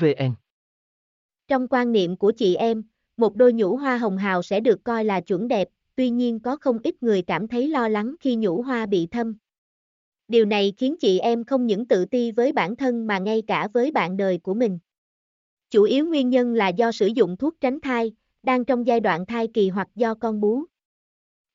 vn 0.00 0.34
trong 1.48 1.68
quan 1.68 1.92
niệm 1.92 2.16
của 2.16 2.32
chị 2.36 2.54
em 2.54 2.82
một 3.16 3.36
đôi 3.36 3.52
nhũ 3.52 3.76
hoa 3.76 3.98
hồng 3.98 4.18
hào 4.18 4.42
sẽ 4.42 4.60
được 4.60 4.84
coi 4.84 5.04
là 5.04 5.20
chuẩn 5.20 5.48
đẹp 5.48 5.68
tuy 5.94 6.10
nhiên 6.10 6.40
có 6.40 6.56
không 6.56 6.78
ít 6.84 7.02
người 7.02 7.22
cảm 7.22 7.48
thấy 7.48 7.68
lo 7.68 7.88
lắng 7.88 8.14
khi 8.20 8.36
nhũ 8.36 8.62
hoa 8.62 8.86
bị 8.86 9.06
thâm 9.06 9.36
Điều 10.28 10.44
này 10.44 10.72
khiến 10.76 10.96
chị 11.00 11.18
em 11.18 11.44
không 11.44 11.66
những 11.66 11.88
tự 11.88 12.04
ti 12.04 12.32
với 12.32 12.52
bản 12.52 12.76
thân 12.76 13.06
mà 13.06 13.18
ngay 13.18 13.42
cả 13.46 13.68
với 13.72 13.90
bạn 13.90 14.16
đời 14.16 14.38
của 14.38 14.54
mình. 14.54 14.78
Chủ 15.70 15.82
yếu 15.82 16.06
nguyên 16.06 16.30
nhân 16.30 16.54
là 16.54 16.68
do 16.68 16.92
sử 16.92 17.06
dụng 17.06 17.36
thuốc 17.36 17.54
tránh 17.60 17.80
thai, 17.80 18.12
đang 18.42 18.64
trong 18.64 18.86
giai 18.86 19.00
đoạn 19.00 19.26
thai 19.26 19.48
kỳ 19.54 19.68
hoặc 19.68 19.88
do 19.94 20.14
con 20.14 20.40
bú. 20.40 20.64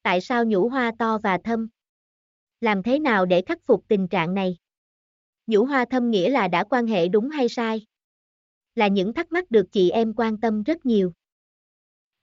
Tại 0.01 0.21
sao 0.21 0.45
nhũ 0.45 0.69
hoa 0.69 0.91
to 0.99 1.17
và 1.17 1.37
thâm? 1.43 1.67
Làm 2.61 2.83
thế 2.83 2.99
nào 2.99 3.25
để 3.25 3.41
khắc 3.41 3.59
phục 3.65 3.87
tình 3.87 4.07
trạng 4.07 4.33
này? 4.33 4.57
Nhũ 5.47 5.65
hoa 5.65 5.85
thâm 5.85 6.11
nghĩa 6.11 6.29
là 6.29 6.47
đã 6.47 6.63
quan 6.63 6.87
hệ 6.87 7.07
đúng 7.07 7.29
hay 7.29 7.49
sai? 7.49 7.85
Là 8.75 8.87
những 8.87 9.13
thắc 9.13 9.31
mắc 9.31 9.51
được 9.51 9.71
chị 9.71 9.89
em 9.89 10.13
quan 10.13 10.37
tâm 10.37 10.63
rất 10.63 10.85
nhiều. 10.85 11.13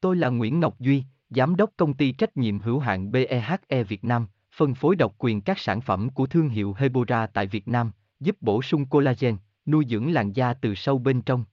Tôi 0.01 0.17
là 0.17 0.29
Nguyễn 0.29 0.61
Ngọc 0.61 0.81
Duy, 0.81 1.05
Giám 1.31 1.57
đốc 1.57 1.71
công 1.77 1.95
ty 1.95 2.13
trách 2.13 2.37
nhiệm 2.37 2.59
hữu 2.59 2.79
hạn 2.79 3.13
BEHE 3.13 3.85
Việt 3.89 4.05
Nam, 4.05 4.27
phân 4.57 4.75
phối 4.75 4.97
độc 4.97 5.15
quyền 5.19 5.41
các 5.41 5.59
sản 5.59 5.81
phẩm 5.81 6.11
của 6.11 6.27
thương 6.27 6.49
hiệu 6.49 6.75
Hebora 6.79 7.27
tại 7.27 7.47
Việt 7.47 7.69
Nam, 7.69 7.93
giúp 8.21 8.37
bổ 8.41 8.63
sung 8.63 8.87
collagen, 8.87 9.37
nuôi 9.67 9.85
dưỡng 9.89 10.13
làn 10.13 10.33
da 10.33 10.55
từ 10.55 10.75
sâu 10.75 10.99
bên 10.99 11.23
trong. 11.23 11.45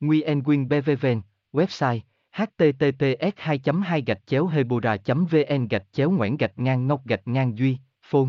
Nguyen 0.00 0.42
Quyên 0.42 0.68
BVVN, 0.68 1.20
website 1.52 2.00
https 2.32 3.32
2 3.36 3.60
2 3.82 4.04
hebora 4.50 4.96
vn 5.06 5.68
gạch 5.70 5.86
chéo 5.92 6.10
ngoãn 6.10 6.36
gạch 6.36 6.58
ngang 6.58 6.86
ngọc 6.86 7.06
gạch 7.06 7.28
ngang 7.28 7.58
duy 7.58 7.78
phone 8.02 8.28